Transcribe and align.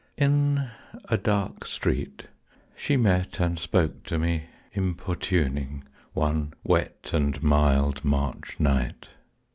In 0.17 0.67
a 1.09 1.15
dark 1.15 1.63
street 1.67 2.23
she 2.75 2.97
met 2.97 3.39
and 3.39 3.59
spoke 3.59 4.01
to 4.05 4.17
me, 4.17 4.45
Importuning, 4.73 5.83
one 6.13 6.55
wet 6.63 7.11
and 7.13 7.43
mild 7.43 8.03
March 8.03 8.59
night. 8.59 9.09